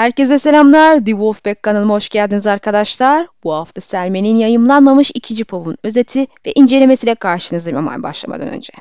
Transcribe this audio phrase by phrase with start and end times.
[0.00, 0.98] Herkese selamlar.
[0.98, 3.26] The Wolfpack kanalıma hoş geldiniz arkadaşlar.
[3.44, 8.72] Bu hafta Selmen'in yayımlanmamış ikinci povun özeti ve incelemesiyle karşınızdayım ama başlamadan önce.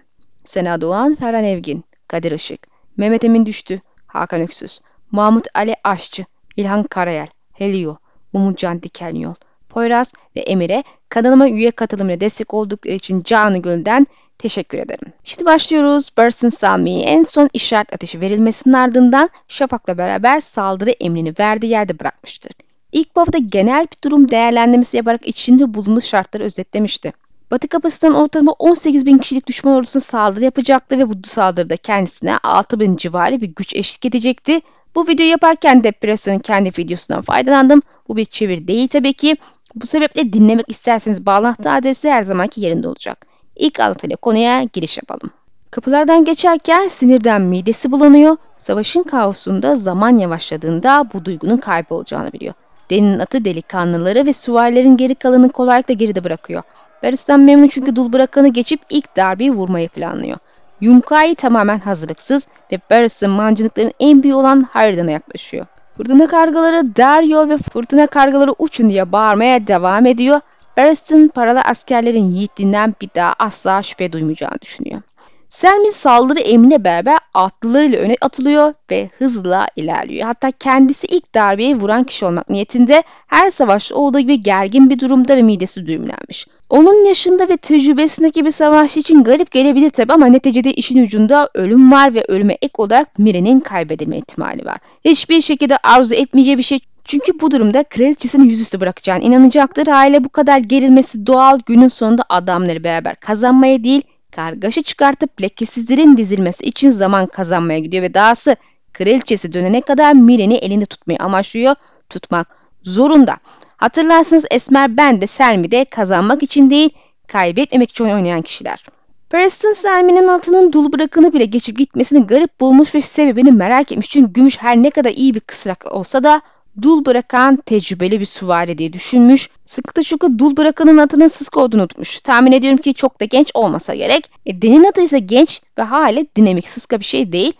[0.43, 4.79] Sena Doğan, Ferhan Evgin, Kadir Işık, Mehmet Emin Düştü, Hakan Öksüz,
[5.11, 6.25] Mahmut Ali Aşçı,
[6.57, 7.97] İlhan Karayel, Helio,
[8.33, 9.35] Umutcan Dikenyol,
[9.69, 14.07] Poyraz ve Emir'e kanalıma üye katılımına destek oldukları için canı gönülden
[14.39, 15.13] Teşekkür ederim.
[15.23, 16.09] Şimdi başlıyoruz.
[16.17, 22.51] Burson Salmi'ye en son işaret ateşi verilmesinin ardından Şafak'la beraber saldırı emrini verdiği yerde bırakmıştır.
[22.91, 27.13] İlk hafta genel bir durum değerlendirmesi yaparak içinde bulunduğu şartları özetlemişti.
[27.51, 32.79] Batı kapasiteden ortalama 18 bin kişilik düşman ordusuna saldırı yapacaktı ve bu saldırıda kendisine 6
[32.79, 34.61] bin civarı bir güç eşlik edecekti.
[34.95, 37.81] Bu videoyu yaparken de Preston'ın kendi videosundan faydalandım.
[38.07, 39.37] Bu bir çevir değil tabii ki.
[39.75, 43.25] Bu sebeple dinlemek isterseniz bağlantı adresi her zamanki yerinde olacak.
[43.59, 45.29] İlk alıntıyla konuya giriş yapalım.
[45.71, 48.37] Kapılardan geçerken sinirden midesi bulanıyor.
[48.57, 52.53] Savaşın kaosunda zaman yavaşladığında bu duygunun kaybolacağını biliyor.
[52.89, 56.63] Den'in atı delikanlıları ve süvarilerin geri kalanını kolaylıkla geride bırakıyor.
[57.03, 60.37] Barristan memnun çünkü dul bırakanı geçip ilk darbeyi vurmayı planlıyor.
[60.81, 65.65] Yunkai tamamen hazırlıksız ve Barristan mancınıkların en büyüğü olan Harridan'a yaklaşıyor.
[65.97, 70.41] Fırtına kargaları Dario ve fırtına kargaları uçun diye bağırmaya devam ediyor
[70.79, 75.01] Barristan paralı askerlerin yiğitliğinden bir daha asla şüphe duymayacağını düşünüyor.
[75.49, 80.25] Selmy saldırı emrine beraber atlılarıyla öne atılıyor ve hızla ilerliyor.
[80.25, 85.37] Hatta kendisi ilk darbeyi vuran kişi olmak niyetinde her savaşta olduğu gibi gergin bir durumda
[85.37, 86.47] ve midesi düğümlenmiş.
[86.69, 91.91] Onun yaşında ve tecrübesindeki bir savaşçı için garip gelebilir tabi ama neticede işin ucunda ölüm
[91.91, 94.77] var ve ölüme ek olarak Mire'nin kaybedilme ihtimali var.
[95.05, 99.87] Hiçbir şekilde arzu etmeyeceği bir şey çünkü bu durumda kraliçesini yüzüstü bırakacağını inanacaktır.
[99.87, 104.01] Aile bu kadar gerilmesi doğal günün sonunda adamları beraber kazanmaya değil
[104.31, 108.55] kargaşa çıkartıp lekesizlerin dizilmesi için zaman kazanmaya gidiyor ve dahası
[108.93, 111.75] kraliçesi dönene kadar Miren'i elinde tutmayı amaçlıyor.
[112.09, 112.47] Tutmak
[112.83, 113.37] zorunda.
[113.77, 116.89] Hatırlarsınız Esmer ben de Selmi de kazanmak için değil
[117.27, 118.85] kaybetmemek için oynayan kişiler.
[119.29, 124.09] Preston Selmi'nin altının dul bırakını bile geçip gitmesini garip bulmuş ve sebebini merak etmiş.
[124.09, 126.41] Çünkü Gümüş her ne kadar iyi bir kısrak olsa da
[126.81, 129.49] dul bırakan tecrübeli bir süvari diye düşünmüş.
[129.65, 132.21] Sıkıntı şu ki dul bırakanın adının Sıska olduğunu unutmuş.
[132.21, 134.31] Tahmin ediyorum ki çok da genç olmasa gerek.
[134.45, 137.53] E, Den'in adı ise genç ve hala dinamik Sıska bir şey değil.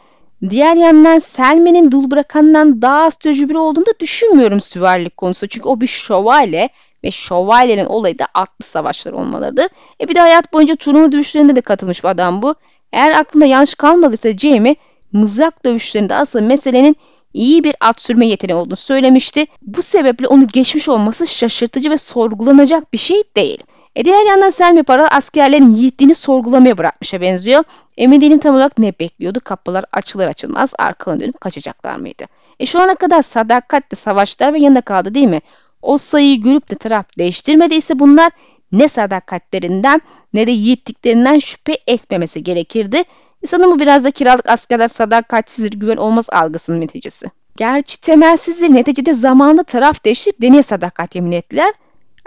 [0.50, 5.47] Diğer yandan Selme'nin dul bırakandan daha az tecrübeli olduğunu da düşünmüyorum süvarilik konusu.
[5.47, 6.70] Çünkü o bir şövalye
[7.03, 9.68] ve şövalyenin olayı da atlı savaşlar olmalıdır.
[10.02, 12.56] E bir de hayat boyunca turnuva dövüşlerinde de katılmış bir adam bu.
[12.94, 14.76] Eğer aklında yanlış kalmadıysa Jamie
[15.12, 16.96] mızrak dövüşlerinde asıl meselenin
[17.34, 19.45] iyi bir at sürme yeteneği olduğunu söylemişti.
[19.62, 23.63] Bu sebeple onu geçmiş olması şaşırtıcı ve sorgulanacak bir şey değil.
[23.95, 27.63] E diğer yandan Selmi Para askerlerin yiğitliğini sorgulamaya bırakmışa benziyor.
[27.97, 29.40] Emin değilim tam olarak ne bekliyordu.
[29.44, 32.25] Kapılar açılır açılmaz arkalarına dönüp kaçacaklar mıydı?
[32.59, 35.41] E şu ana kadar sadakatle savaşlar ve yanında kaldı değil mi?
[35.81, 38.31] O sayıyı görüp de taraf değiştirmediyse bunlar
[38.72, 40.01] ne sadakatlerinden
[40.34, 43.03] ne de yiğitliklerinden şüphe etmemesi gerekirdi.
[43.45, 47.31] Sanırım bu biraz da kiralık askerler sadakatsizdir, güven olmaz algısının neticesi.
[47.57, 51.73] Gerçi temelsizdir neticede zamanında taraf değiştirip deneye sadakat yemin ettiler.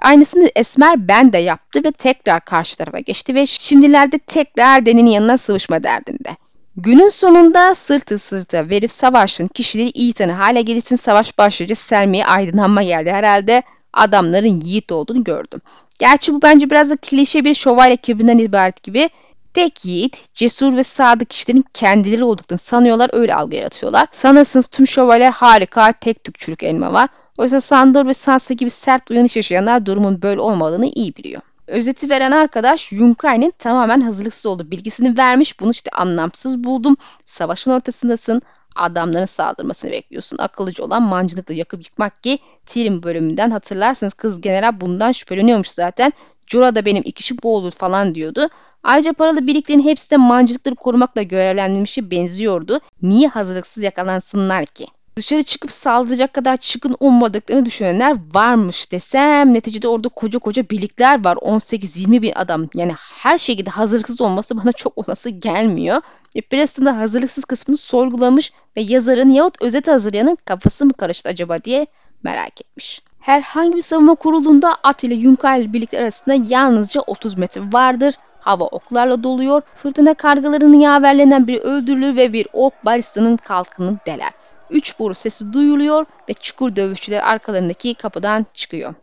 [0.03, 5.39] Aynısını Esmer ben de yaptı ve tekrar karşı tarafa geçti ve şimdilerde tekrar Deni'nin yanına
[5.39, 6.37] sıvışma derdinde.
[6.77, 12.83] Günün sonunda sırtı sırta verip savaşın kişileri iyi tanı hale gelirsin savaş başlayınca Selmi'ye aydınlanma
[12.83, 13.63] geldi herhalde
[13.93, 15.61] adamların yiğit olduğunu gördüm.
[15.99, 19.11] Gerçi bu bence biraz da klişe bir şövalye ekibinden ibaret gibi
[19.55, 24.09] Tek yiğit, cesur ve sadık kişilerin kendileri olduklarını sanıyorlar, öyle algı yaratıyorlar.
[24.13, 27.09] Sanırsınız tüm şövalye harika, tek tük çürük elma var.
[27.39, 31.43] Oysa Sandor ve Sansa gibi sert uyanış yaşayanlar durumun böyle olmadığını iyi biliyor.
[31.67, 35.61] Özeti veren arkadaş Yunkai'nin tamamen hazırlıksız olduğu bilgisini vermiş.
[35.61, 36.97] Bunu işte anlamsız buldum.
[37.25, 38.43] Savaşın ortasındasın.
[38.77, 40.39] Adamların saldırmasını bekliyorsun.
[40.39, 46.13] Akıllıcı olan mancınıkla yakıp yıkmak ki Tyrion bölümünden hatırlarsınız kız general bundan şüpheleniyormuş zaten.
[46.47, 48.49] Jorah da benim ikişi boğulur falan diyordu.
[48.83, 52.81] Ayrıca paralı birliklerin hepsi de mancılıkları korumakla görevlendirilmişe benziyordu.
[53.03, 54.87] Niye hazırlıksız yakalansınlar ki?
[55.17, 61.37] Dışarı çıkıp saldıracak kadar çıkın olmadıklarını düşünenler varmış desem neticede orada koca koca birlikler var
[61.37, 66.01] 18-20 bin adam yani her şekilde hazırlıksız olması bana çok olası gelmiyor.
[66.35, 71.65] E, Preston da hazırlıksız kısmını sorgulamış ve yazarın yahut özet hazırlayanın kafası mı karıştı acaba
[71.65, 71.87] diye
[72.23, 73.03] merak etmiş.
[73.21, 78.15] Herhangi bir savunma kurulunda at ile Yunkaylı birlikler arasında yalnızca 30 metre vardır.
[78.41, 79.63] Hava oklarla doluyor.
[79.75, 84.31] Fırtına kargalarının yaverlerinden biri öldürülür ve bir ok baristanın kalkını deler.
[84.71, 88.95] Üç boru sesi duyuluyor ve çukur dövüşçüler arkalarındaki kapıdan çıkıyor.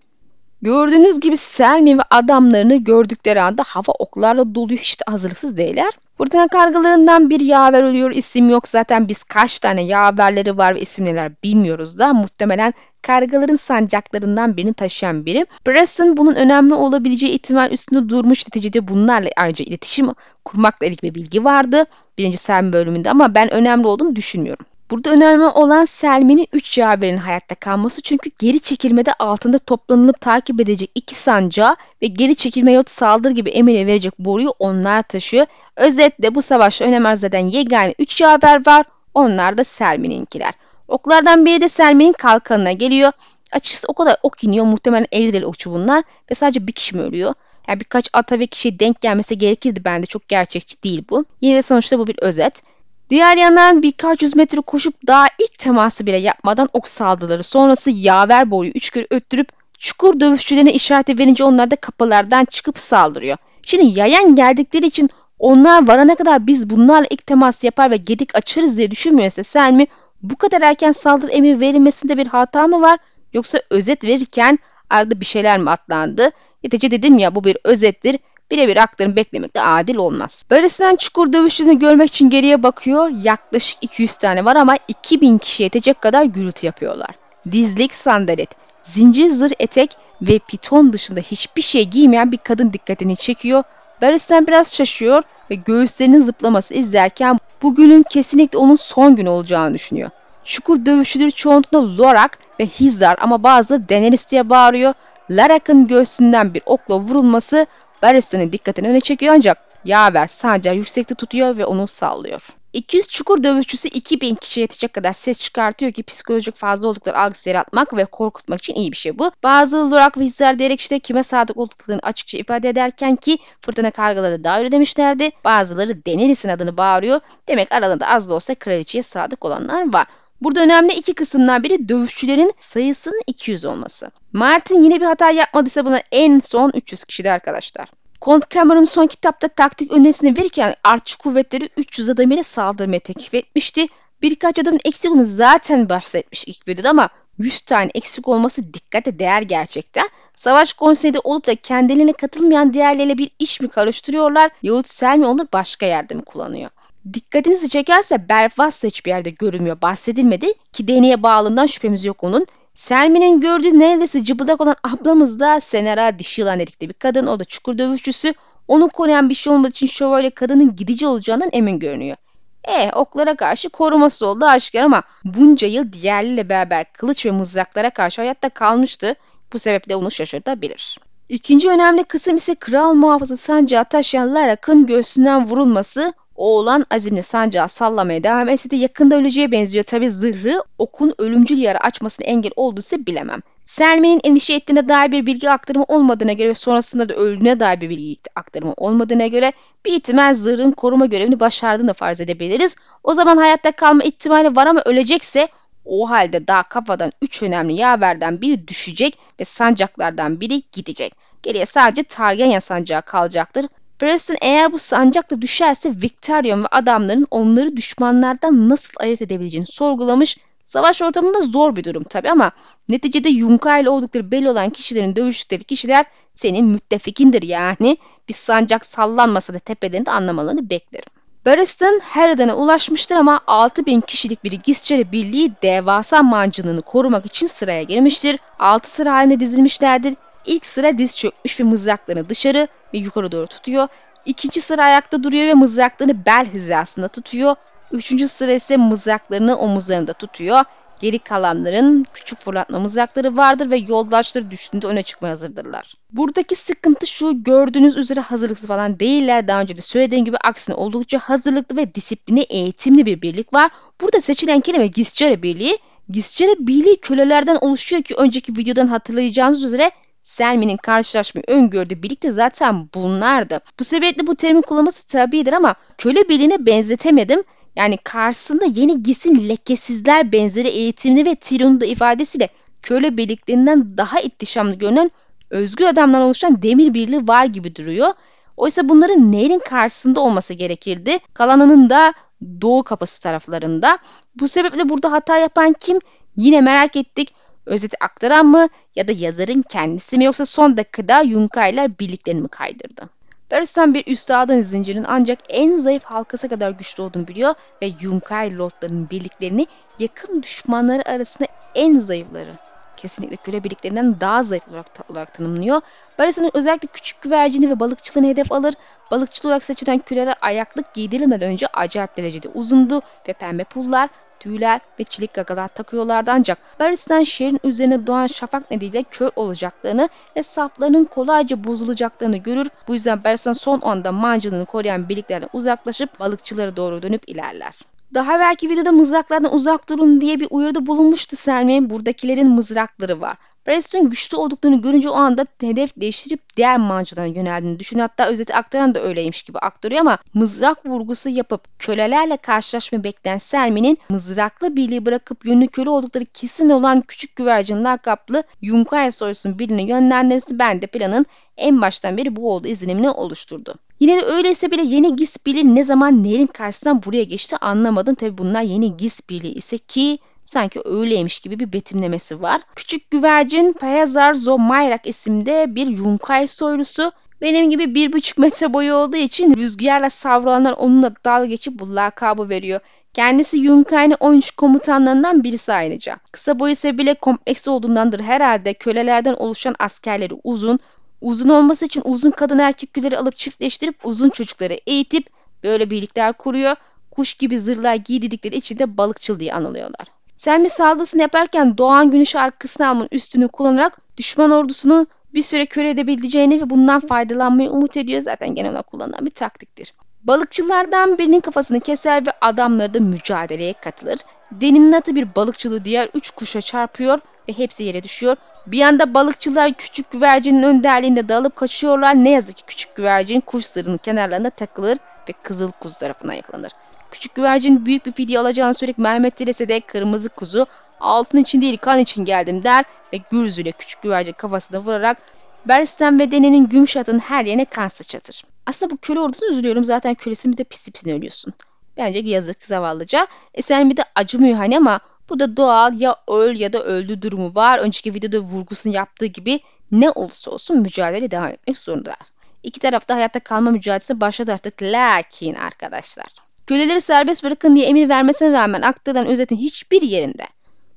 [0.61, 4.79] Gördüğünüz gibi Selmi ve adamlarını gördükleri anda hava oklarla doluyor.
[4.79, 5.91] Hiç de hazırlıksız değiller.
[6.17, 8.11] Fırtına kargalarından bir yaver ölüyor.
[8.11, 8.67] isim yok.
[8.67, 12.13] Zaten biz kaç tane yaverleri var ve isimler bilmiyoruz da.
[12.13, 15.45] Muhtemelen kargaların sancaklarından birini taşıyan biri.
[15.65, 18.47] Preston bunun önemli olabileceği ihtimal üstünde durmuş.
[18.47, 20.07] Neticede bunlarla ayrıca iletişim
[20.45, 21.85] kurmakla ilgili bir bilgi vardı.
[22.17, 24.65] Birinci Selmi bölümünde ama ben önemli olduğunu düşünmüyorum.
[24.89, 30.91] Burada önemli olan Selmi'nin 3 yaverin hayatta kalması çünkü geri çekilmede altında toplanılıp takip edecek
[30.95, 35.45] iki sancağı ve geri çekilme yahut saldır gibi emir verecek boruyu onlar taşıyor.
[35.75, 38.85] Özetle bu savaşta önem arz eden yegane 3 yaver var.
[39.13, 40.53] Onlar da Selmi'ninkiler.
[40.87, 43.11] Oklardan biri de Selmi'nin kalkanına geliyor.
[43.51, 44.65] Açıkçası o kadar ok iniyor.
[44.65, 46.03] Muhtemelen 50 deli okçu bunlar.
[46.31, 47.33] Ve sadece bir kişi mi ölüyor?
[47.67, 50.05] Yani birkaç ata ve kişiye denk gelmesi gerekirdi bende.
[50.05, 51.25] Çok gerçekçi değil bu.
[51.41, 52.63] Yine de sonuçta bu bir özet.
[53.09, 58.51] Diğer yandan birkaç yüz metre koşup daha ilk teması bile yapmadan ok saldırıları sonrası yaver
[58.51, 63.37] boyu üç kere öttürüp çukur dövüşçülerine işareti verince onlar da kapılardan çıkıp saldırıyor.
[63.63, 65.09] Şimdi yayan geldikleri için
[65.39, 69.87] onlar varana kadar biz bunlarla ilk temas yapar ve gedik açarız diye düşünmüyorsa sen mi
[70.21, 72.99] bu kadar erken saldırı emir verilmesinde bir hata mı var
[73.33, 74.59] yoksa özet verirken
[74.89, 76.29] arada bir şeyler mi atlandı?
[76.63, 78.19] Netice dedim ya bu bir özettir
[78.51, 80.45] birebir aktarım beklemek de adil olmaz.
[80.49, 83.09] Böylesinden çukur dövüşçülerini görmek için geriye bakıyor.
[83.23, 87.09] Yaklaşık 200 tane var ama 2000 kişi yetecek kadar gürültü yapıyorlar.
[87.51, 88.49] Dizlik sandalet,
[88.81, 89.91] zincir zırh etek
[90.21, 93.63] ve piton dışında hiçbir şey giymeyen bir kadın dikkatini çekiyor.
[94.01, 100.09] Barristan biraz şaşıyor ve göğüslerinin zıplaması izlerken bugünün kesinlikle onun son günü olacağını düşünüyor.
[100.43, 104.93] Çukur dövüşçüleri çoğunlukla Lorak ve Hizar ama bazıları Daenerys diye bağırıyor.
[105.29, 107.65] Larak'ın göğsünden bir okla vurulması
[108.01, 112.59] Barrista'nın dikkatini öne çekiyor ancak yaver sadece yüksekte tutuyor ve onu sallıyor.
[112.73, 117.97] 200 çukur dövüşçüsü 2000 kişiye yetecek kadar ses çıkartıyor ki psikolojik fazla oldukları algısı yaratmak
[117.97, 119.31] ve korkutmak için iyi bir şey bu.
[119.43, 124.43] Bazı Lorak ve Hizar diyerek işte kime sadık olduklarını açıkça ifade ederken ki fırtına kargaları
[124.43, 125.29] daha öyle demişlerdi.
[125.45, 127.19] Bazıları Daenerys'in adını bağırıyor.
[127.47, 130.07] Demek aralarında az da olsa kraliçeye sadık olanlar var.
[130.41, 134.11] Burada önemli iki kısımdan biri dövüşçülerin sayısının 200 olması.
[134.33, 137.89] Martin yine bir hata yapmadıysa buna en son 300 kişiydi arkadaşlar.
[138.21, 143.87] Kont Cameron son kitapta taktik önerisini verirken artçı kuvvetleri 300 adam ile saldırmaya teklif etmişti.
[144.21, 149.41] Birkaç adamın eksik olduğunu zaten bahsetmiş ilk videoda ama 100 tane eksik olması dikkate değer
[149.41, 150.09] gerçekten.
[150.33, 155.85] Savaş konseyinde olup da kendilerine katılmayan diğerleriyle bir iş mi karıştırıyorlar yahut Selmi onu başka
[155.85, 156.69] yerde mi kullanıyor?
[157.13, 162.47] Dikkatinizi çekerse Belfast hiçbir yerde görünmüyor, bahsedilmedi ki deneye bağlılığından şüphemiz yok onun.
[162.73, 167.27] Selmi'nin gördüğü neredeyse cıbıldak olan ablamız da Senera dişi yılan dedikleri bir kadın.
[167.27, 168.33] O da çukur dövüşçüsü.
[168.67, 172.17] Onu koruyan bir şey olmadığı için şövalye kadının gidici olacağından emin görünüyor.
[172.63, 178.21] E oklara karşı koruması oldu aşikar ama bunca yıl diğerleriyle beraber kılıç ve mızraklara karşı
[178.21, 179.15] hayatta kalmıştı.
[179.53, 180.99] Bu sebeple onu şaşırtabilir.
[181.29, 188.23] İkinci önemli kısım ise kral muhafızı sancağı taşıyan Larak'ın göğsünden vurulması Oğlan azimli sancağı sallamaya
[188.23, 189.83] devam etse de yakında öleceğe benziyor.
[189.83, 193.39] Tabi zırhı okun ölümcül yara açmasını engel olduysa bilemem.
[193.65, 197.89] Selmi'nin endişe ettiğine dair bir bilgi aktarımı olmadığına göre ve sonrasında da öldüğüne dair bir
[197.89, 199.53] bilgi aktarımı olmadığına göre
[199.85, 202.75] bir ihtimal zırhın koruma görevini başardığını farz edebiliriz.
[203.03, 205.47] O zaman hayatta kalma ihtimali var ama ölecekse
[205.85, 211.13] o halde daha kafadan üç önemli yaverden biri düşecek ve sancaklardan biri gidecek.
[211.43, 213.65] Geriye sadece Targaryen sancağı kalacaktır.
[213.99, 220.37] Preston eğer bu sancakta düşerse Victorion ve adamların onları düşmanlardan nasıl ayırt edebileceğini sorgulamış.
[220.63, 222.51] Savaş ortamında zor bir durum tabi ama
[222.89, 227.97] neticede Yunka ile oldukları belli olan kişilerin dövüştükleri kişiler senin müttefikindir yani.
[228.29, 231.09] Bir sancak sallanmasa da tepelerinde anlamalarını beklerim.
[231.45, 238.39] Barristan Harridan'a ulaşmıştır ama 6000 kişilik bir Giscere birliği devasa mancınını korumak için sıraya girmiştir.
[238.59, 240.15] 6 sıra halinde dizilmişlerdir.
[240.49, 243.87] İlk sıra diz çökmüş ve mızraklarını dışarı ve yukarı doğru tutuyor.
[244.25, 247.55] İkinci sıra ayakta duruyor ve mızraklarını bel hizasında tutuyor.
[247.91, 250.63] Üçüncü sıra ise mızraklarını omuzlarında tutuyor.
[251.01, 255.93] Geri kalanların küçük fırlatma mızrakları vardır ve yoldaşları düştüğünde öne çıkmaya hazırdırlar.
[256.11, 259.47] Buradaki sıkıntı şu gördüğünüz üzere hazırlıksız falan değiller.
[259.47, 263.71] Daha önce de söylediğim gibi aksine oldukça hazırlıklı ve disiplinli eğitimli bir birlik var.
[264.01, 265.77] Burada seçilen kelime Giscere Birliği.
[266.09, 269.91] Giscere Birliği kölelerden oluşuyor ki önceki videodan hatırlayacağınız üzere
[270.29, 273.59] Selmi'nin karşılaşmayı öngördüğü birlikte zaten bunlardı.
[273.79, 277.43] Bu sebeple bu terimin kullanılması tabidir ama köle birliğine benzetemedim.
[277.75, 282.49] Yani karşısında yeni gisin lekesizler benzeri eğitimli ve Tyrion'un da ifadesiyle
[282.81, 285.11] köle birliklerinden daha ihtişamlı görünen
[285.49, 288.13] özgür adamdan oluşan demir birliği var gibi duruyor.
[288.57, 291.19] Oysa bunların nehrin karşısında olması gerekirdi.
[291.33, 292.13] Kalanının da
[292.61, 293.97] doğu kapısı taraflarında.
[294.35, 295.99] Bu sebeple burada hata yapan kim?
[296.35, 297.33] Yine merak ettik.
[297.69, 303.09] Özeti aktaran mı ya da yazarın kendisi mi yoksa son dakikada Yunkai'ler birliklerini mi kaydırdı?
[303.51, 309.09] Barristan bir üstadın zincirinin ancak en zayıf halkası kadar güçlü olduğunu biliyor ve Yunkai lordlarının
[309.09, 309.67] birliklerini
[309.99, 312.57] yakın düşmanları arasında en zayıfları
[312.99, 315.81] kesinlikle köle birliklerinden daha zayıf olarak, olarak tanımlıyor.
[316.19, 318.73] Barrisa'nın özellikle küçük güvercini ve balıkçılığını hedef alır.
[319.11, 325.03] Balıkçı olarak seçilen küleler ayaklık giydirilmeden önce acayip derecede uzundu ve pembe pullar, tüyler ve
[325.03, 331.63] çelik gagalar takıyorlardı ancak Barristan şehrin üzerine doğan şafak nedeniyle kör olacaklarını ve saflarının kolayca
[331.63, 332.67] bozulacaklarını görür.
[332.87, 337.73] Bu yüzden Barristan son anda mancınını koruyan birliklerden uzaklaşıp balıkçılara doğru dönüp ilerler.
[338.13, 341.89] Daha belki videoda mızraklardan uzak durun diye bir uyarıda bulunmuştu Selmi.
[341.89, 343.37] Buradakilerin mızrakları var.
[343.65, 347.99] Preston güçlü olduklarını görünce o anda hedef değiştirip diğer mancıdan yöneldiğini düşün.
[347.99, 353.97] Hatta özeti aktaran da öyleymiş gibi aktarıyor ama mızrak vurgusu yapıp kölelerle karşılaşma bekleyen Selmi'nin
[354.09, 360.59] mızraklı birliği bırakıp yönlü köle oldukları kesin olan küçük güvercin lakaplı Yunkaya soyusunun birine yönlendirmesi
[360.59, 361.25] bende planın
[361.57, 363.75] en baştan beri bu oldu izlenimini oluşturdu.
[363.99, 368.15] Yine de öyleyse bile yeni GIS birliği ne zaman neyin karşısından buraya geçti anlamadım.
[368.15, 372.61] Tabi bunlar yeni GIS birliği ise ki sanki öyleymiş gibi bir betimlemesi var.
[372.75, 377.11] Küçük güvercin Payazar Zomayrak isimde bir Yunkay soylusu.
[377.41, 382.49] Benim gibi bir buçuk metre boyu olduğu için rüzgarla savrulanlar onunla dalga geçip bu lakabı
[382.49, 382.79] veriyor.
[383.13, 386.17] Kendisi Yunkay'ın 13 komutanlarından birisi ayrıca.
[386.31, 390.79] Kısa boyu ise bile kompleksi olduğundandır herhalde kölelerden oluşan askerleri uzun,
[391.21, 395.29] uzun olması için uzun kadın erkek güleri alıp çiftleştirip uzun çocukları eğitip
[395.63, 396.75] böyle birlikler kuruyor.
[397.11, 400.18] Kuş gibi zırhlar giydikleri için de balıkçıl diye anılıyorlar.
[400.39, 406.61] Selmi saldırısını yaparken doğan güneş arkasına almanın üstünü kullanarak düşman ordusunu bir süre köle edebileceğini
[406.61, 408.21] ve bundan faydalanmayı umut ediyor.
[408.21, 409.93] Zaten genel olarak kullanılan bir taktiktir.
[410.23, 414.19] Balıkçılardan birinin kafasını keser ve adamları da mücadeleye katılır.
[414.51, 417.19] Deninin atı bir balıkçılığı diğer üç kuşa çarpıyor
[417.49, 418.35] ve hepsi yere düşüyor.
[418.67, 422.15] Bir anda balıkçılar küçük güvercinin önderliğinde dalıp kaçıyorlar.
[422.15, 424.97] Ne yazık ki küçük güvercin kuş sırrının kenarlarında takılır
[425.29, 426.71] ve kızıl kuzu tarafından yakalanır.
[427.11, 430.65] Küçük güvercin büyük bir fidye alacağını sürekli merhamet dilese de kırmızı kuzu
[430.99, 435.17] altın için değil kan için geldim der ve gürzüyle küçük güvercin kafasına vurarak
[435.65, 438.43] Bersten ve Dene'nin gümüşatın her yerine kan sıçratır.
[438.65, 441.53] Aslında bu köle ordusuna üzülüyorum zaten kölesin bir de pis pisine ölüyorsun.
[441.97, 443.27] Bence yazık zavallıca.
[443.53, 444.99] E sen bir de acımıyor hani ama
[445.29, 447.79] bu da doğal ya öl ya da öldü durumu var.
[447.79, 449.59] Önceki videoda vurgusunu yaptığı gibi
[449.91, 452.19] ne olursa olsun mücadele devam etmek zorundalar.
[452.63, 454.83] İki tarafta hayatta kalma mücadelesi başladı artık.
[454.83, 460.43] Lakin arkadaşlar köleleri serbest bırakın diye emir vermesine rağmen aktarılan özetin hiçbir yerinde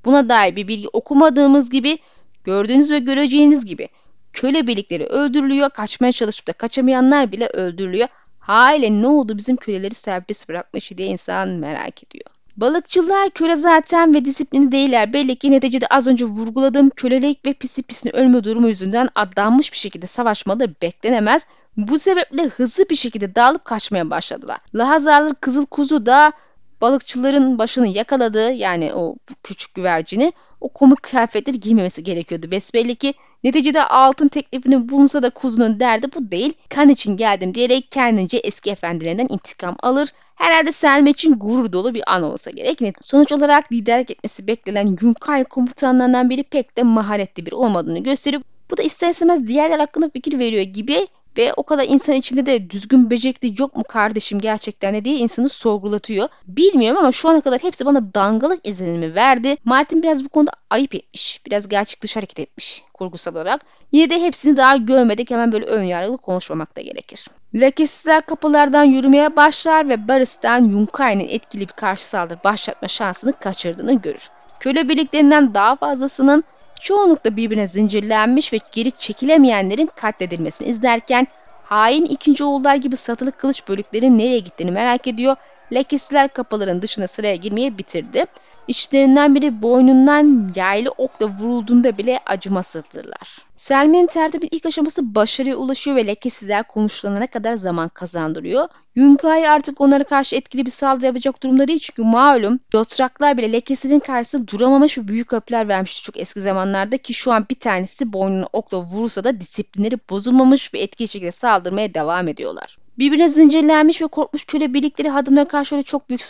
[0.05, 1.97] buna dair bir bilgi okumadığımız gibi
[2.43, 3.89] gördüğünüz ve göreceğiniz gibi
[4.33, 8.07] köle birlikleri öldürülüyor, kaçmaya çalışıp da kaçamayanlar bile öldürülüyor.
[8.39, 12.32] Hale ne oldu bizim köleleri serbest bırakma işi diye insan merak ediyor.
[12.57, 15.13] Balıkçılar köle zaten ve disiplini değiller.
[15.13, 19.77] Belli ki neticede az önce vurguladığım kölelik ve pisi pisine ölme durumu yüzünden adanmış bir
[19.77, 21.45] şekilde savaşmaları beklenemez.
[21.77, 24.59] Bu sebeple hızlı bir şekilde dağılıp kaçmaya başladılar.
[24.75, 26.33] Lahazarlı Kızıl Kuzu da
[26.81, 32.51] balıkçıların başını yakaladı yani o küçük güvercini o komik kıyafetleri giymemesi gerekiyordu.
[32.51, 36.53] Besbelli ki neticede altın teklifini bulunsa da kuzunun derdi bu değil.
[36.69, 40.09] Kan için geldim diyerek kendince eski efendilerinden intikam alır.
[40.35, 42.79] Herhalde Selma için gurur dolu bir an olsa gerek.
[43.01, 48.77] Sonuç olarak liderlik etmesi beklenen Yunkay komutanlarından biri pek de maharetli bir olmadığını gösterip bu
[48.77, 53.09] da ister istemez diğerler hakkında fikir veriyor gibi ve o kadar insan içinde de düzgün
[53.09, 56.27] becerikli yok mu kardeşim gerçekten de diye insanı sorgulatıyor.
[56.47, 59.57] Bilmiyorum ama şu ana kadar hepsi bana dangalık izlenimi verdi.
[59.65, 61.41] Martin biraz bu konuda ayıp etmiş.
[61.45, 63.61] Biraz gerçek dışı hareket etmiş kurgusal olarak.
[63.91, 67.27] Yine de hepsini daha görmedik hemen böyle ön yargılı konuşmamak da gerekir.
[67.55, 74.29] Lekesizler kapılardan yürümeye başlar ve Barris'ten Yunkai'nin etkili bir karşı saldırı başlatma şansını kaçırdığını görür.
[74.59, 76.43] Köle birliklerinden daha fazlasının
[76.83, 81.27] çoğunlukla birbirine zincirlenmiş ve geri çekilemeyenlerin katledilmesini izlerken
[81.63, 85.35] hain ikinci oğullar gibi satılık kılıç bölüklerin nereye gittiğini merak ediyor.
[85.73, 88.25] Lekesiler kapıların dışına sıraya girmeye bitirdi.
[88.67, 93.37] İçlerinden biri boynundan yaylı okla vurulduğunda bile acımasızdırlar.
[93.55, 98.67] Selmi'nin tertibin ilk aşaması başarıya ulaşıyor ve lekesizler konuşulana kadar zaman kazandırıyor.
[98.95, 103.99] Yunkai artık onlara karşı etkili bir saldırı yapacak durumda değil çünkü malum Jotraklar bile lekesizin
[103.99, 108.49] karşısında duramamış ve büyük öpler vermişti çok eski zamanlarda ki şu an bir tanesi boynunu
[108.53, 112.77] okla vurursa da disiplinleri bozulmamış ve etkili şekilde saldırmaya devam ediyorlar.
[112.99, 116.21] Birbirine zincirlenmiş ve korkmuş köle birlikleri hadımlara karşı öyle çok büyük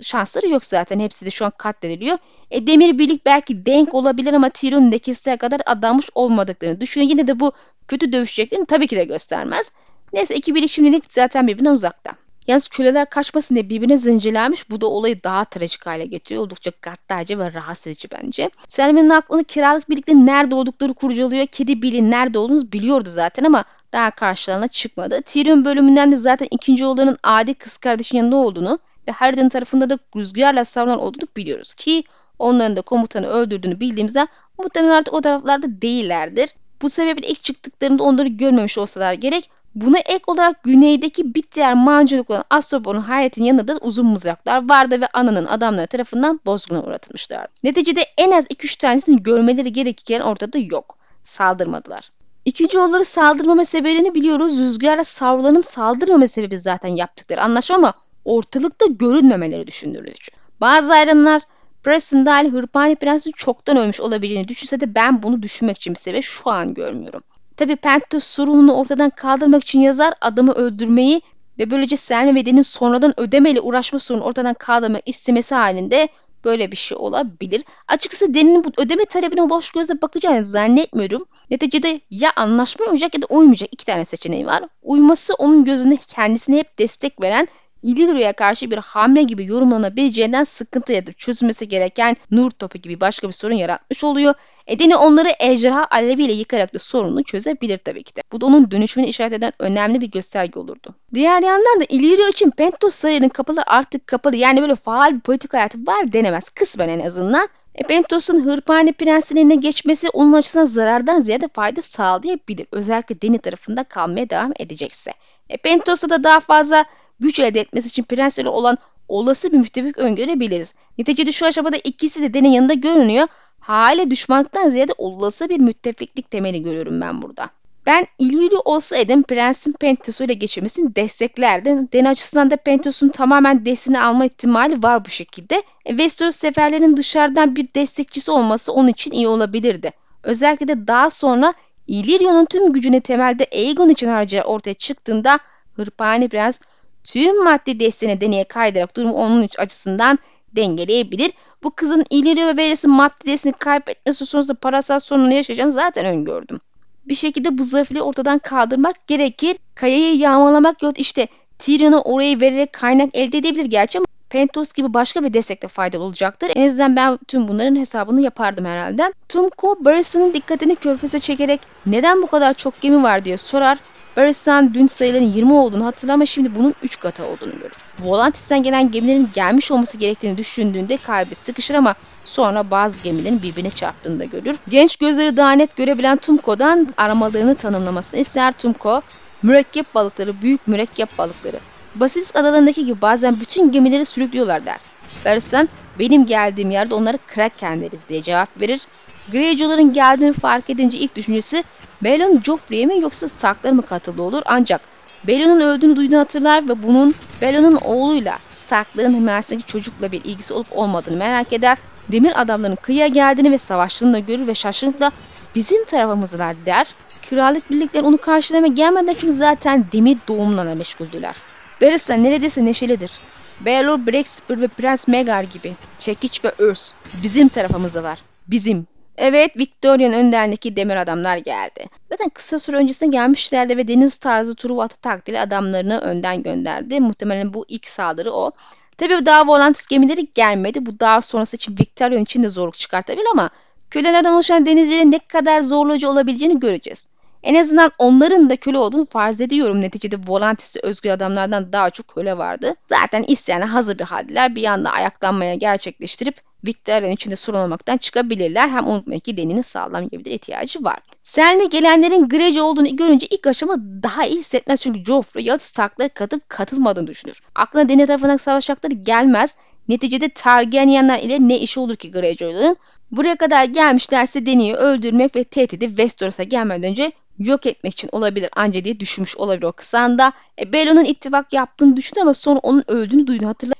[0.00, 1.00] şansları yok zaten.
[1.00, 2.18] Hepsi de şu an katlediliyor.
[2.50, 7.10] E, demir birlik belki denk olabilir ama Tyrion'un lekesine kadar adanmış olmadıklarını düşünüyor.
[7.10, 7.52] Yine de bu
[7.88, 9.72] kötü dövüşeceklerini tabii ki de göstermez.
[10.12, 12.12] Neyse iki birlik şimdilik zaten birbirinden uzakta.
[12.46, 14.70] Yalnız köleler kaçmasın diye birbirine zincirlenmiş.
[14.70, 16.42] Bu da olayı daha trajik hale getiriyor.
[16.42, 18.50] Oldukça gaddarca ve rahatsız edici bence.
[18.68, 21.46] Selman'ın aklını kiralık birlikte nerede oldukları kurcalıyor.
[21.46, 25.22] Kedi Bill'in nerede olduğunu biliyordu zaten ama daha karşılarına çıkmadı.
[25.22, 28.78] Tyrion bölümünden de zaten ikinci oğlanın adi kız kardeşin yanında olduğunu
[29.08, 32.04] ve Harry'nin tarafında da rüzgarla savrulan olduğunu biliyoruz ki
[32.38, 34.28] onların da komutanı öldürdüğünü bildiğimizden
[34.58, 36.50] muhtemelen artık o taraflarda değillerdir.
[36.82, 39.50] Bu sebeple ilk çıktıklarında onları görmemiş olsalar gerek.
[39.74, 45.00] Buna ek olarak güneydeki bir diğer mancınık olan Astrobor'un hayatın yanında da uzun mızraklar vardı
[45.00, 47.50] ve ananın adamları tarafından bozguna uğratılmışlardı.
[47.64, 50.96] Neticede en az 2-3 tanesini görmeleri gerekirken ortada yok.
[51.24, 52.10] Saldırmadılar.
[52.44, 54.58] İkinci oğulları saldırmama sebebini biliyoruz.
[54.58, 57.94] Rüzgarla savrulanın saldırmama sebebi zaten yaptıkları anlaşma ama
[58.24, 60.32] ortalıkta görünmemeleri düşündürücü.
[60.60, 61.42] Bazı ayrımlar
[61.82, 66.22] Preston dahil Hırpani Prens'in çoktan ölmüş olabileceğini düşünse de ben bunu düşünmek için bir sebep
[66.22, 67.22] şu an görmüyorum.
[67.56, 71.22] Tabi Pentos sorununu ortadan kaldırmak için yazar adamı öldürmeyi
[71.58, 76.08] ve böylece Selma ve Den'in sonradan ödemeyle uğraşma sorunu ortadan kaldırmak istemesi halinde
[76.44, 77.64] böyle bir şey olabilir.
[77.88, 81.24] Açıkçası Deni'nin bu ödeme talebine boş gözle bakacağını zannetmiyorum.
[81.50, 84.64] Neticede ya anlaşma uyacak ya da uymayacak iki tane seçeneği var.
[84.82, 87.48] Uyması onun gözünde kendisine hep destek veren
[87.82, 93.32] İllyria'ya karşı bir hamle gibi yorumlanabileceğinden sıkıntı yaratıp çözülmesi gereken nur topu gibi başka bir
[93.32, 94.34] sorun yaratmış oluyor.
[94.66, 98.22] Edeni onları ejderha aleviyle yıkarak da sorunu çözebilir tabii ki de.
[98.32, 100.94] Bu da onun dönüşümünü işaret eden önemli bir gösterge olurdu.
[101.14, 105.54] Diğer yandan da Illyria için Pentos Sarayı'nın kapıları artık kapalı yani böyle faal bir politik
[105.54, 107.48] hayatı var denemez kısmen en azından.
[107.74, 112.66] E, Pentos'un hırpani prensliğine geçmesi onun açısından zarardan ziyade fayda sağlayabilir.
[112.72, 115.10] Özellikle Deni tarafında kalmaya devam edecekse.
[115.48, 116.84] E, Pentos'ta da daha fazla
[117.20, 120.74] güç elde etmesi için prensleri olan olası bir müttefik öngörebiliriz.
[120.98, 123.28] Neticede şu aşamada ikisi de Den'in yanında görünüyor.
[123.60, 127.50] Hale düşmanlıktan ziyade olası bir müttefiklik temeli görüyorum ben burada.
[127.86, 131.88] Ben İlyuri olsaydım Prensin Pentos'u ile geçirmesini desteklerdim.
[131.92, 135.62] Den açısından da Pentos'un tamamen destini alma ihtimali var bu şekilde.
[135.84, 139.90] E, Westeros seferlerinin dışarıdan bir destekçisi olması onun için iyi olabilirdi.
[140.22, 141.54] Özellikle de daha sonra
[141.86, 145.38] Illyrio'nun tüm gücünü temelde Aegon için harcayacağı ortaya çıktığında
[145.76, 146.60] Hırpani Prens
[147.04, 150.18] tüm maddi desteğini deneye kaydırarak durumu onun açısından
[150.56, 151.30] dengeleyebilir.
[151.62, 156.60] Bu kızın ileri ve verisi maddi desteğini kaybetmesi sonrasında parasal sorununu yaşayacağını zaten öngördüm.
[157.08, 159.56] Bir şekilde bu zayıflığı ortadan kaldırmak gerekir.
[159.74, 165.24] Kayayı yağmalamak yok işte Tyrion'a orayı vererek kaynak elde edebilir gerçi ama Pentos gibi başka
[165.24, 166.52] bir destekte faydalı olacaktır.
[166.54, 169.12] En azından ben tüm bunların hesabını yapardım herhalde.
[169.28, 173.78] Tumko Barris'in dikkatini körfeze çekerek neden bu kadar çok gemi var diye sorar.
[174.16, 177.76] Barristan dün sayıların 20 olduğunu hatırlar ama şimdi bunun 3 katı olduğunu görür.
[177.98, 181.94] Volantis'ten gelen gemilerin gelmiş olması gerektiğini düşündüğünde kalbi sıkışır ama
[182.24, 184.56] sonra bazı gemilerin birbirine çarptığını da görür.
[184.68, 189.02] Genç gözleri daha net görebilen Tumko'dan aramalarını tanımlamasını ister Tumko.
[189.42, 191.60] Mürekkep balıkları, büyük mürekkep balıkları.
[191.94, 194.80] Basilisk adalarındaki gibi bazen bütün gemileri sürüklüyorlar der.
[195.24, 195.68] Barristan
[195.98, 198.86] benim geldiğim yerde onları Kraken deriz diye cevap verir.
[199.32, 201.64] Greyjoy'ların geldiğini fark edince ilk düşüncesi
[202.02, 204.80] Bellon Joffrey'e mi yoksa Stark'lara mı katıldı olur ancak
[205.26, 211.16] Bellon'un öldüğünü duyduğunu hatırlar ve bunun Bellon'un oğluyla Stark'ların himayesindeki çocukla bir ilgisi olup olmadığını
[211.16, 211.78] merak eder.
[212.12, 215.10] Demir adamların kıyıya geldiğini ve savaştığını da görür ve şaşkınlıkla
[215.54, 216.86] bizim tarafımızdalar der.
[217.30, 221.34] Krallık birlikleri onu karşılamaya gelmeden çünkü zaten demir doğumlarla meşguldüler.
[221.80, 223.12] Barristan neredeyse neşelidir.
[223.60, 225.74] Baelor Breakspear ve Prens Megar gibi.
[225.98, 228.18] Çekiç ve Örs bizim tarafımızdalar.
[228.46, 228.86] Bizim.
[229.18, 231.84] Evet, Victoria'nın önderindeki demir adamlar geldi.
[232.10, 237.00] Zaten kısa süre öncesinde gelmişlerdi ve deniz tarzı Truva atı taktiğiyle adamlarını önden gönderdi.
[237.00, 238.52] Muhtemelen bu ilk saldırı o.
[238.98, 240.86] Tabii daha Volantis gemileri gelmedi.
[240.86, 243.50] Bu daha sonrası için Victoria için de zorluk çıkartabilir ama
[243.90, 247.08] kölelerden oluşan denizcilerin ne kadar zorlayıcı olabileceğini göreceğiz.
[247.42, 249.80] En azından onların da köle olduğunu farz ediyorum.
[249.80, 252.74] Neticede Volantis'i özgür adamlardan daha çok köle vardı.
[252.86, 254.56] Zaten isyana hazır bir haldeler.
[254.56, 258.68] Bir anda ayaklanmaya gerçekleştirip Victoria'nın içinde sorun olmaktan çıkabilirler.
[258.68, 260.98] Hem unutmayın ki Deni'nin sağlam bir ihtiyacı var.
[261.22, 264.80] Selmi gelenlerin Greyjoy olduğunu görünce ilk aşama daha iyi hissetmez.
[264.80, 267.40] Çünkü Joffrey ya Stark'lara katılıp katılmadığını düşünür.
[267.54, 269.56] Aklına Deni tarafından savaşacakları gelmez.
[269.88, 272.76] Neticede Targaryenler ile ne işi olur ki Greyjoy'ların?
[273.10, 278.84] Buraya kadar gelmişlerse Deni'yi öldürmek ve tehdidi Westeros'a gelmeden önce yok etmek için olabilir anca
[278.84, 280.32] diye düşünmüş olabilir o kısanda.
[280.60, 283.79] E, Bellon'un ittifak yaptığını düşünür ama sonra onun öldüğünü duyduğunu hatırlar.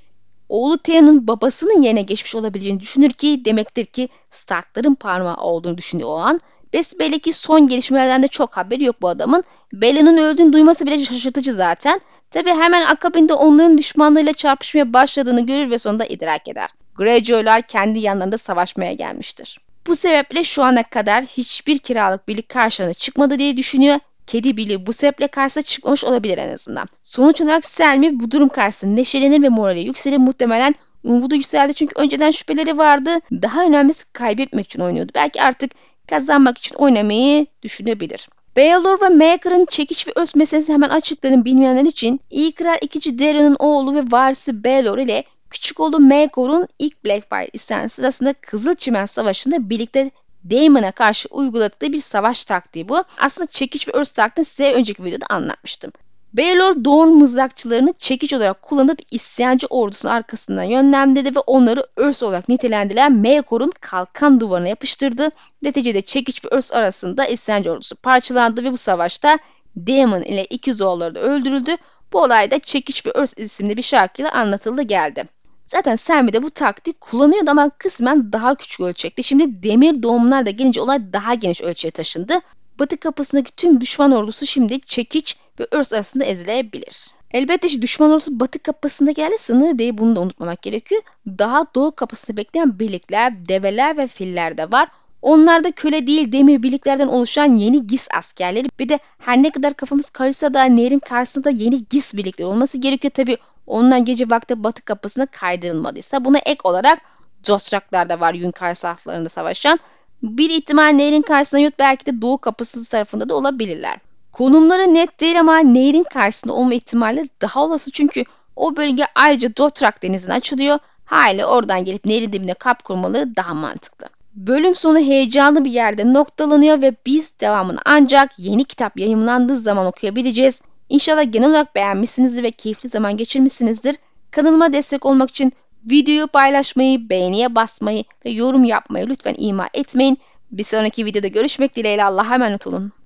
[0.50, 6.16] Oğlu Theon'un babasının yerine geçmiş olabileceğini düşünür ki demektir ki Stark'ların parmağı olduğunu düşünüyor o
[6.16, 6.40] an.
[6.72, 9.44] Besbelli ki son gelişmelerden de çok haberi yok bu adamın.
[9.72, 12.00] Bella'nın öldüğünü duyması bile şaşırtıcı zaten.
[12.30, 16.68] Tabi hemen akabinde onların düşmanlarıyla çarpışmaya başladığını görür ve sonunda idrak eder.
[16.94, 19.60] Greyjoy'lar kendi yanlarında savaşmaya gelmiştir.
[19.86, 23.98] Bu sebeple şu ana kadar hiçbir kiralık birlik karşına çıkmadı diye düşünüyor
[24.30, 26.88] kedi birliği bu sebeple karşısına çıkmamış olabilir en azından.
[27.02, 32.30] Sonuç olarak Selmi bu durum karşısında neşelenir ve morali yükselir muhtemelen umudu yükseldi çünkü önceden
[32.30, 33.10] şüpheleri vardı.
[33.32, 35.12] Daha önemlisi kaybetmek için oynuyordu.
[35.14, 35.70] Belki artık
[36.08, 38.28] kazanmak için oynamayı düşünebilir.
[38.56, 43.18] Baelor ve Maker'ın çekiç ve öz meselesi hemen açıkladığını bilmeyenler için İyi Kral 2.
[43.18, 49.06] Darion'un oğlu ve varisi Baelor ile küçük oğlu Maegor'un ilk Blackfire isyanı sırasında Kızıl Çimen
[49.06, 50.10] Savaşı'nda birlikte
[50.50, 53.04] Daemon'a karşı uyguladığı bir savaş taktiği bu.
[53.18, 55.92] Aslında çekiç ve örs taktiğini size önceki videoda anlatmıştım.
[56.32, 63.12] Baelor Doğu'nun mızrakçılarını çekiç olarak kullanıp isyancı ordusunun arkasından yönlendirdi ve onları örs olarak nitelendirilen
[63.16, 65.30] Maegor'un kalkan duvarına yapıştırdı.
[65.62, 69.38] Neticede çekiç ve örs arasında isyancı ordusu parçalandı ve bu savaşta
[69.76, 71.76] Daemon ile iki oğulları da öldürüldü.
[72.12, 75.24] Bu olay da Çekiç ve Örs isimli bir şarkıyla anlatıldı geldi.
[75.72, 79.22] Zaten Selmi de bu taktik kullanıyordu ama kısmen daha küçük ölçekte.
[79.22, 82.34] Şimdi demir doğumlar da gelince olay daha geniş ölçeğe taşındı.
[82.78, 87.06] Batı kapısındaki tüm düşman ordusu şimdi Çekiç ve Örs arasında ezilebilir.
[87.30, 91.02] Elbette ki düşman ordusu batı kapısında geldi sınırı değil bunu da unutmamak gerekiyor.
[91.26, 94.88] Daha doğu kapısında bekleyen birlikler, develer ve filler de var.
[95.22, 98.68] Onlar da köle değil demir birliklerden oluşan yeni GIS askerleri.
[98.78, 103.12] Bir de her ne kadar kafamız karışsa da nehrin karşısında yeni GIS birlikleri olması gerekiyor.
[103.14, 103.36] Tabi
[103.70, 106.98] ondan gece vakti batı kapısına kaydırılmadıysa buna ek olarak
[107.42, 109.78] Jostraklar da var Yunkar saflarında savaşan.
[110.22, 113.98] Bir ihtimal nehrin karşısında yok belki de doğu kapısı tarafında da olabilirler.
[114.32, 118.24] Konumları net değil ama nehrin karşısında olma ihtimali daha olası çünkü
[118.56, 120.78] o bölge ayrıca Dotrak denizine açılıyor.
[121.04, 124.06] Hali oradan gelip nehrin dibine kap kurmaları daha mantıklı.
[124.34, 130.62] Bölüm sonu heyecanlı bir yerde noktalanıyor ve biz devamını ancak yeni kitap yayınlandığı zaman okuyabileceğiz.
[130.90, 133.96] İnşallah genel olarak beğenmişsinizdir ve keyifli zaman geçirmişsinizdir.
[134.30, 135.52] Kanalıma destek olmak için
[135.90, 140.18] videoyu paylaşmayı, beğeniye basmayı ve yorum yapmayı lütfen ihmal etmeyin.
[140.50, 142.92] Bir sonraki videoda görüşmek dileğiyle Allah'a emanet olun.